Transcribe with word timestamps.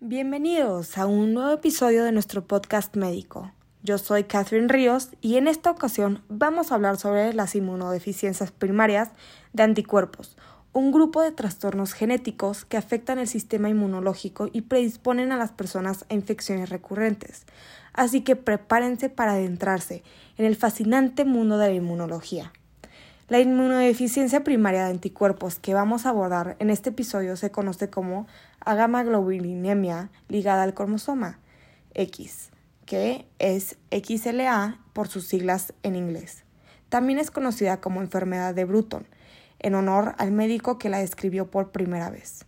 Bienvenidos 0.00 0.96
a 0.96 1.06
un 1.06 1.34
nuevo 1.34 1.50
episodio 1.50 2.04
de 2.04 2.12
nuestro 2.12 2.46
podcast 2.46 2.94
médico. 2.94 3.50
Yo 3.82 3.98
soy 3.98 4.22
Catherine 4.22 4.68
Ríos 4.68 5.08
y 5.20 5.38
en 5.38 5.48
esta 5.48 5.72
ocasión 5.72 6.22
vamos 6.28 6.70
a 6.70 6.76
hablar 6.76 6.98
sobre 6.98 7.34
las 7.34 7.56
inmunodeficiencias 7.56 8.52
primarias 8.52 9.08
de 9.54 9.64
anticuerpos, 9.64 10.36
un 10.72 10.92
grupo 10.92 11.20
de 11.20 11.32
trastornos 11.32 11.94
genéticos 11.94 12.64
que 12.64 12.76
afectan 12.76 13.18
el 13.18 13.26
sistema 13.26 13.70
inmunológico 13.70 14.48
y 14.52 14.60
predisponen 14.60 15.32
a 15.32 15.36
las 15.36 15.50
personas 15.50 16.04
a 16.08 16.14
infecciones 16.14 16.70
recurrentes. 16.70 17.44
Así 17.92 18.20
que 18.20 18.36
prepárense 18.36 19.10
para 19.10 19.32
adentrarse 19.32 20.04
en 20.36 20.46
el 20.46 20.54
fascinante 20.54 21.24
mundo 21.24 21.58
de 21.58 21.70
la 21.70 21.74
inmunología. 21.74 22.52
La 23.28 23.40
inmunodeficiencia 23.40 24.42
primaria 24.42 24.84
de 24.84 24.90
anticuerpos 24.90 25.58
que 25.58 25.74
vamos 25.74 26.06
a 26.06 26.08
abordar 26.08 26.56
en 26.60 26.70
este 26.70 26.88
episodio 26.88 27.36
se 27.36 27.50
conoce 27.50 27.90
como 27.90 28.26
agamaglobulinemia 28.60 30.08
ligada 30.28 30.62
al 30.62 30.72
cromosoma 30.72 31.38
X, 31.92 32.48
que 32.86 33.26
es 33.38 33.76
XLA 33.90 34.80
por 34.94 35.08
sus 35.08 35.26
siglas 35.26 35.74
en 35.82 35.94
inglés. 35.94 36.44
También 36.88 37.18
es 37.18 37.30
conocida 37.30 37.82
como 37.82 38.00
enfermedad 38.00 38.54
de 38.54 38.64
Bruton, 38.64 39.06
en 39.58 39.74
honor 39.74 40.14
al 40.16 40.32
médico 40.32 40.78
que 40.78 40.88
la 40.88 41.00
describió 41.00 41.50
por 41.50 41.70
primera 41.70 42.08
vez. 42.08 42.46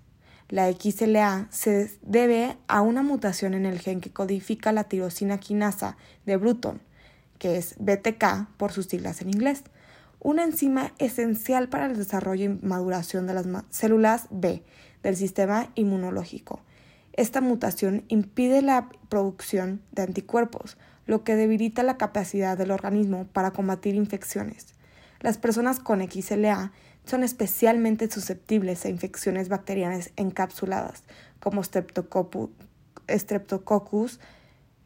La 0.49 0.73
XLA 0.73 1.49
se 1.51 1.91
debe 2.01 2.57
a 2.69 2.81
una 2.81 3.03
mutación 3.03 3.53
en 3.53 3.67
el 3.67 3.81
gen 3.81 4.01
que 4.01 4.15
codifica 4.15 4.73
la 4.73 4.85
tirosina 4.85 5.37
quinasa 5.37 5.99
de 6.25 6.39
Bruton, 6.39 6.81
que 7.39 7.59
es 7.59 7.75
BTK 7.79 8.57
por 8.57 8.73
sus 8.73 8.87
siglas 8.87 9.21
en 9.21 9.29
inglés 9.29 9.63
una 10.21 10.45
enzima 10.45 10.93
esencial 10.99 11.69
para 11.69 11.87
el 11.87 11.97
desarrollo 11.97 12.45
y 12.45 12.59
maduración 12.65 13.27
de 13.27 13.35
las 13.35 13.47
células 13.71 14.27
B 14.31 14.63
del 15.03 15.17
sistema 15.17 15.71
inmunológico. 15.75 16.61
Esta 17.15 17.41
mutación 17.41 18.05
impide 18.09 18.63
la 18.63 18.89
producción 19.09 19.83
de 19.93 20.03
anticuerpos, 20.03 20.77
lo 21.07 21.25
que 21.25 21.35
debilita 21.35 21.83
la 21.83 21.97
capacidad 21.97 22.57
del 22.57 22.71
organismo 22.71 23.27
para 23.33 23.51
combatir 23.51 23.95
infecciones. 23.95 24.75
Las 25.21 25.39
personas 25.39 25.81
con 25.81 26.01
XLA 26.01 26.73
son 27.05 27.25
especialmente 27.25 28.11
susceptibles 28.11 28.85
a 28.85 28.91
infecciones 28.91 29.49
bacterianas 29.49 30.13
encapsuladas, 30.17 31.03
como 31.41 31.63
Streptococcus, 31.65 32.51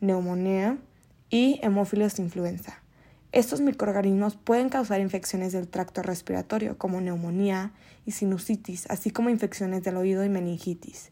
neumonía 0.00 0.78
y 1.28 1.60
hemófilos 1.62 2.18
influenza. 2.18 2.82
Estos 3.34 3.60
microorganismos 3.60 4.36
pueden 4.36 4.68
causar 4.68 5.00
infecciones 5.00 5.52
del 5.52 5.66
tracto 5.66 6.02
respiratorio 6.02 6.78
como 6.78 7.00
neumonía 7.00 7.72
y 8.06 8.12
sinusitis, 8.12 8.88
así 8.88 9.10
como 9.10 9.28
infecciones 9.28 9.82
del 9.82 9.96
oído 9.96 10.24
y 10.24 10.28
meningitis. 10.28 11.10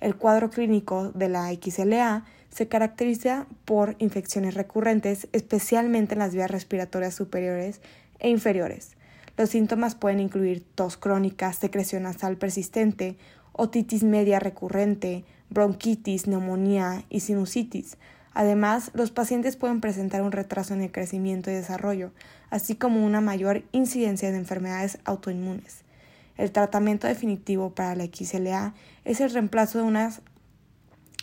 El 0.00 0.16
cuadro 0.16 0.50
clínico 0.50 1.12
de 1.12 1.28
la 1.28 1.46
XLA 1.50 2.24
se 2.48 2.66
caracteriza 2.66 3.46
por 3.64 3.94
infecciones 4.00 4.54
recurrentes, 4.54 5.28
especialmente 5.30 6.14
en 6.14 6.18
las 6.18 6.34
vías 6.34 6.50
respiratorias 6.50 7.14
superiores 7.14 7.80
e 8.18 8.30
inferiores. 8.30 8.96
Los 9.36 9.50
síntomas 9.50 9.94
pueden 9.94 10.18
incluir 10.18 10.64
tos 10.74 10.96
crónica, 10.96 11.52
secreción 11.52 12.02
nasal 12.02 12.36
persistente, 12.36 13.16
otitis 13.52 14.02
media 14.02 14.40
recurrente, 14.40 15.24
bronquitis, 15.50 16.26
neumonía 16.26 17.04
y 17.10 17.20
sinusitis, 17.20 17.96
Además, 18.32 18.90
los 18.94 19.10
pacientes 19.10 19.56
pueden 19.56 19.80
presentar 19.80 20.22
un 20.22 20.32
retraso 20.32 20.74
en 20.74 20.82
el 20.82 20.92
crecimiento 20.92 21.50
y 21.50 21.54
desarrollo, 21.54 22.12
así 22.48 22.76
como 22.76 23.04
una 23.04 23.20
mayor 23.20 23.64
incidencia 23.72 24.30
de 24.30 24.38
enfermedades 24.38 24.98
autoinmunes. 25.04 25.82
El 26.36 26.52
tratamiento 26.52 27.06
definitivo 27.06 27.70
para 27.70 27.94
la 27.94 28.04
XLA 28.04 28.74
es 29.04 29.20
el 29.20 29.30
reemplazo 29.30 29.78
de 29.78 29.84
unas 29.84 30.22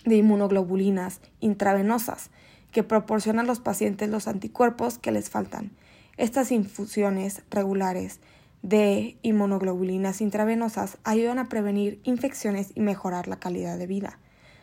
de 0.05 0.17
inmunoglobulinas 0.17 1.21
intravenosas 1.39 2.29
que 2.71 2.83
proporcionan 2.83 3.45
a 3.45 3.47
los 3.47 3.59
pacientes 3.59 4.09
los 4.09 4.27
anticuerpos 4.27 4.97
que 4.97 5.11
les 5.11 5.29
faltan. 5.29 5.71
Estas 6.17 6.51
infusiones 6.51 7.41
regulares 7.49 8.19
de 8.61 9.17
inmunoglobulinas 9.21 10.21
intravenosas 10.21 10.97
ayudan 11.03 11.39
a 11.39 11.49
prevenir 11.49 11.99
infecciones 12.03 12.71
y 12.75 12.81
mejorar 12.81 13.27
la 13.27 13.39
calidad 13.39 13.77
de 13.77 13.87
vida. 13.87 14.19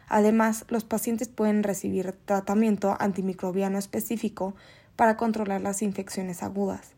Además, 0.09 0.65
los 0.69 0.85
pacientes 0.85 1.29
pueden 1.29 1.63
recibir 1.63 2.13
tratamiento 2.25 2.97
antimicrobiano 2.99 3.79
específico 3.79 4.55
para 4.97 5.17
controlar 5.17 5.61
las 5.61 5.83
infecciones 5.83 6.43
agudas. 6.43 6.93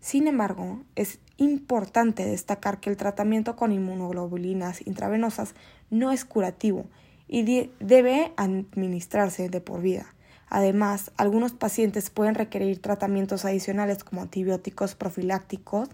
Sin 0.00 0.28
embargo, 0.28 0.82
es 0.94 1.18
importante 1.38 2.24
destacar 2.24 2.80
que 2.80 2.90
el 2.90 2.96
tratamiento 2.96 3.56
con 3.56 3.72
inmunoglobulinas 3.72 4.86
intravenosas 4.86 5.54
no 5.90 6.12
es 6.12 6.24
curativo 6.24 6.86
y 7.26 7.70
debe 7.80 8.32
administrarse 8.36 9.48
de 9.48 9.60
por 9.60 9.80
vida. 9.80 10.14
Además, 10.48 11.12
algunos 11.16 11.52
pacientes 11.52 12.10
pueden 12.10 12.34
requerir 12.34 12.80
tratamientos 12.80 13.44
adicionales 13.44 14.02
como 14.02 14.22
antibióticos 14.22 14.94
profilácticos 14.94 15.90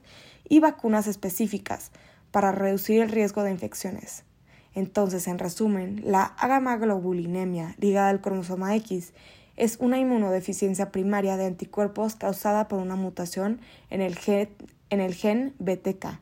y 0.49 0.61
vacunas 0.61 1.07
específicas 1.07 1.91
para 2.31 2.53
reducir 2.53 3.03
el 3.03 3.11
riesgo 3.11 3.43
de 3.43 3.51
infecciones. 3.51 4.25
Entonces, 4.75 5.29
en 5.29 5.39
resumen, 5.39 6.03
la 6.05 6.25
agamaglobulinemia 6.25 7.77
ligada 7.79 8.09
al 8.09 8.21
cromosoma 8.21 8.75
X 8.77 9.13
es 9.57 9.77
una 9.79 9.99
inmunodeficiencia 9.99 10.91
primaria 10.91 11.37
de 11.37 11.47
anticuerpos 11.47 12.17
causada 12.17 12.67
por 12.67 12.81
una 12.81 12.97
mutación 12.97 13.61
en 13.91 14.01
el, 14.01 14.17
gen, 14.17 14.49
en 14.91 15.01
el 15.01 15.15
gen 15.15 15.55
BTK. 15.59 16.19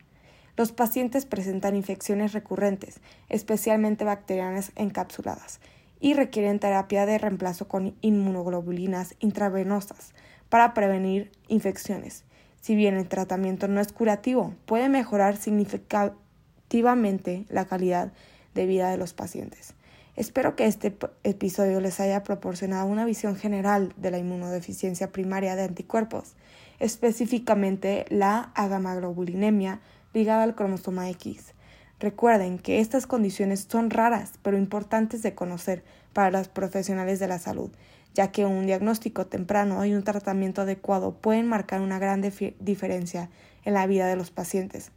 Los 0.57 0.73
pacientes 0.73 1.25
presentan 1.25 1.77
infecciones 1.77 2.35
recurrentes, 2.35 3.01
especialmente 3.31 4.05
bacterianas 4.05 4.73
encapsuladas, 4.77 5.61
y 5.99 6.13
requieren 6.13 6.59
terapia 6.59 7.07
de 7.07 7.17
reemplazo 7.17 7.69
con 7.69 7.97
inmunoglobulinas 8.03 9.15
intravenosas 9.21 10.13
para 10.51 10.75
prevenir 10.75 11.33
infecciones. 11.49 12.25
Si 12.61 12.77
bien 12.77 12.97
el 12.97 13.09
tratamiento 13.09 13.67
no 13.67 13.81
es 13.81 13.93
curativo, 13.93 14.53
puede 14.67 14.91
mejorar 14.91 15.39
significativamente 15.39 17.47
la 17.49 17.65
calidad 17.65 18.13
de 18.55 18.67
vida 18.67 18.91
de 18.91 18.97
los 18.97 19.13
pacientes. 19.13 19.75
Espero 20.15 20.57
que 20.57 20.67
este 20.67 20.95
episodio 21.25 21.81
les 21.81 21.99
haya 21.99 22.23
proporcionado 22.23 22.87
una 22.87 23.07
visión 23.07 23.35
general 23.35 23.95
de 23.97 24.11
la 24.11 24.19
inmunodeficiencia 24.19 25.11
primaria 25.11 25.57
de 25.57 25.63
anticuerpos, 25.63 26.35
específicamente 26.81 28.05
la 28.11 28.53
agamaglobulinemia 28.55 29.81
ligada 30.13 30.43
al 30.43 30.55
cromosoma 30.55 31.09
X. 31.09 31.55
Recuerden 31.99 32.59
que 32.59 32.81
estas 32.81 33.07
condiciones 33.07 33.67
son 33.71 33.89
raras 33.89 34.33
pero 34.43 34.59
importantes 34.59 35.23
de 35.23 35.35
conocer 35.35 35.83
para 36.13 36.31
los 36.31 36.49
profesionales 36.49 37.19
de 37.19 37.29
la 37.29 37.39
salud, 37.39 37.71
ya 38.13 38.33
que 38.33 38.45
un 38.45 38.67
diagnóstico 38.67 39.27
temprano 39.27 39.85
y 39.87 39.95
un 39.95 40.03
tratamiento 40.03 40.63
adecuado 40.63 41.15
pueden 41.15 41.49
marcar 41.49 41.81
una 41.81 41.99
gran 41.99 42.21
diferencia 42.21 43.31
en 43.65 43.75
la 43.75 43.87
vida 43.87 44.07
de 44.09 44.17
los 44.17 44.31
pacientes. 44.31 44.91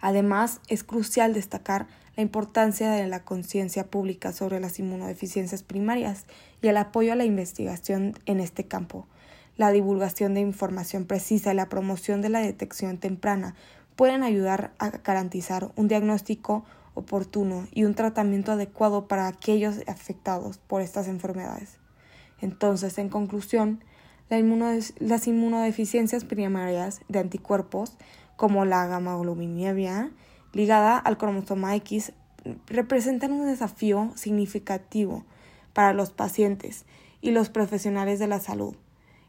Además, 0.00 0.60
es 0.68 0.84
crucial 0.84 1.32
destacar 1.32 1.86
la 2.16 2.22
importancia 2.22 2.90
de 2.90 3.06
la 3.06 3.24
conciencia 3.24 3.86
pública 3.86 4.32
sobre 4.32 4.58
las 4.58 4.78
inmunodeficiencias 4.78 5.62
primarias 5.62 6.24
y 6.62 6.68
el 6.68 6.78
apoyo 6.78 7.12
a 7.12 7.16
la 7.16 7.24
investigación 7.24 8.14
en 8.24 8.40
este 8.40 8.66
campo. 8.66 9.06
La 9.56 9.70
divulgación 9.70 10.34
de 10.34 10.40
información 10.40 11.04
precisa 11.04 11.52
y 11.52 11.56
la 11.56 11.68
promoción 11.68 12.22
de 12.22 12.30
la 12.30 12.40
detección 12.40 12.98
temprana 12.98 13.54
pueden 13.96 14.22
ayudar 14.22 14.72
a 14.78 14.90
garantizar 14.90 15.70
un 15.76 15.88
diagnóstico 15.88 16.64
oportuno 16.94 17.66
y 17.72 17.84
un 17.84 17.94
tratamiento 17.94 18.52
adecuado 18.52 19.08
para 19.08 19.28
aquellos 19.28 19.76
afectados 19.86 20.58
por 20.58 20.82
estas 20.82 21.08
enfermedades. 21.08 21.78
Entonces, 22.40 22.98
en 22.98 23.08
conclusión, 23.08 23.82
las 24.28 25.26
inmunodeficiencias 25.26 26.24
primarias 26.24 27.00
de 27.08 27.18
anticuerpos, 27.18 27.96
como 28.36 28.64
la 28.64 28.86
gamma 28.86 29.16
ligada 30.56 30.96
al 30.96 31.18
cromosoma 31.18 31.76
X 31.76 32.12
representan 32.66 33.32
un 33.32 33.46
desafío 33.46 34.10
significativo 34.14 35.26
para 35.74 35.92
los 35.92 36.10
pacientes 36.10 36.86
y 37.20 37.32
los 37.32 37.50
profesionales 37.50 38.18
de 38.18 38.26
la 38.26 38.40
salud. 38.40 38.74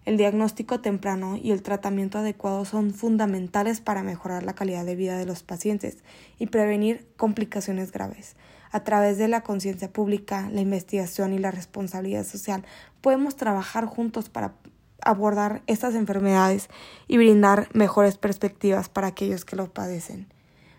El 0.06 0.16
diagnóstico 0.16 0.80
temprano 0.80 1.36
y 1.36 1.52
el 1.52 1.64
tratamiento 1.64 2.20
adecuado 2.20 2.64
son 2.64 2.92
fundamentales 2.92 3.82
para 3.82 4.04
mejorar 4.04 4.44
la 4.44 4.56
calidad 4.56 4.86
de 4.86 4.96
vida 4.96 5.18
de 5.18 5.26
los 5.26 5.44
pacientes 5.44 5.98
y 6.40 6.48
prevenir 6.48 7.06
complicaciones 7.18 7.92
graves. 7.92 8.38
A 8.72 8.86
través 8.86 9.18
de 9.18 9.28
la 9.28 9.42
conciencia 9.42 9.92
pública, 9.92 10.50
la 10.50 10.62
investigación 10.62 11.34
y 11.34 11.40
la 11.40 11.52
responsabilidad 11.52 12.24
social, 12.24 12.64
podemos 13.02 13.36
trabajar 13.36 13.86
juntos 13.86 14.30
para 14.30 14.54
abordar 15.02 15.62
estas 15.68 15.94
enfermedades 15.94 16.70
y 17.10 17.18
brindar 17.18 17.68
mejores 17.74 18.18
perspectivas 18.18 18.88
para 18.88 19.08
aquellos 19.08 19.44
que 19.44 19.58
lo 19.58 19.74
padecen. 19.74 20.37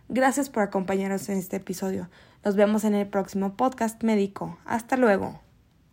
Gracias 0.08 0.49
por 0.49 0.62
acompañarnos 0.62 1.28
en 1.28 1.38
este 1.38 1.56
episodio. 1.56 2.08
Nos 2.44 2.56
vemos 2.56 2.84
en 2.84 2.94
el 2.94 3.06
próximo 3.06 3.56
podcast 3.56 4.02
médico. 4.02 4.58
Hasta 4.64 4.96
luego. 4.96 5.48